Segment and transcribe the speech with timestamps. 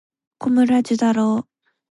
[0.39, 1.47] 小村寿太郎